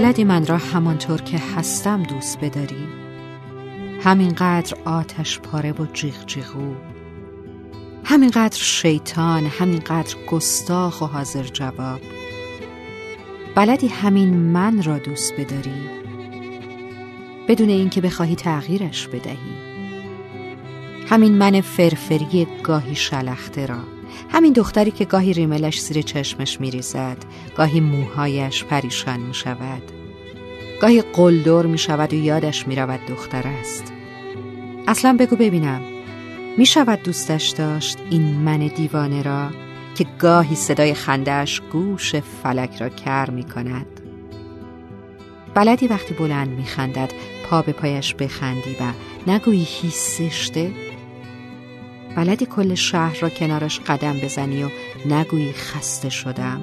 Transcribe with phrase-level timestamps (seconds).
[0.00, 2.88] بلدی من را همانطور که هستم دوست بداری.
[4.02, 6.74] همینقدر آتش پاره و جیغ جیغو
[8.04, 12.00] همینقدر شیطان همینقدر گستاخ و حاضر جواب.
[13.54, 15.90] بلدی همین من را دوست بداری.
[17.48, 19.56] بدون اینکه بخواهی تغییرش بدهی.
[21.08, 23.99] همین من فرفری گاهی شلخته را.
[24.30, 27.16] همین دختری که گاهی ریملش زیر چشمش میریزد
[27.56, 29.82] گاهی موهایش پریشان می شود
[30.80, 33.92] گاهی قلدر می شود و یادش می رود دختر است.
[34.88, 35.80] اصلا بگو ببینم.
[36.58, 39.50] می شود دوستش داشت این من دیوانه را
[39.94, 43.86] که گاهی صدای خندهش گوش فلک را کر می کند
[45.54, 47.12] بلدی وقتی بلند می خندد
[47.44, 48.92] پا به پایش بخندی و
[49.30, 50.72] نگویی هیسشته
[52.16, 54.68] بلدی کل شهر را کنارش قدم بزنی و
[55.06, 56.62] نگویی خسته شدم.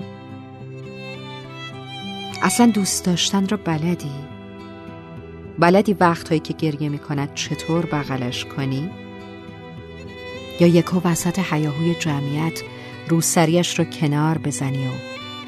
[2.42, 4.12] اصلا دوست داشتن را بلدی؟
[5.59, 8.89] بلدی وقتهایی که گریه می کند چطور بغلش کنی؟
[10.59, 12.61] یا یکو وسط حیاهوی جمعیت
[13.08, 14.92] روسریش را کنار بزنی و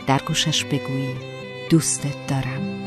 [0.08, 1.16] در گوشش بگویی
[1.70, 2.79] دوستت دارم.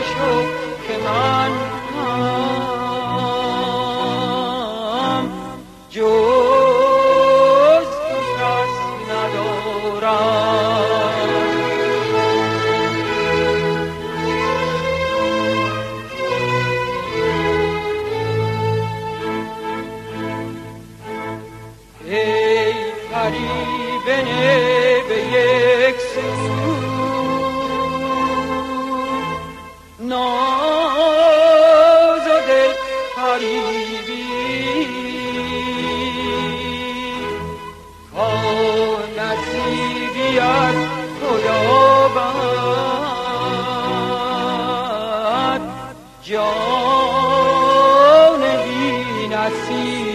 [0.00, 0.42] مشو
[0.86, 0.96] که
[30.10, 31.46] ناز
[32.26, 32.72] و دل
[33.14, 34.26] فریبی
[38.14, 40.78] کار نصیبی از
[41.20, 41.62] خدا
[42.08, 42.40] بد
[46.22, 47.60] جان
[48.64, 50.09] بی نصیب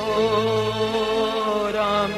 [0.00, 2.10] O Ram,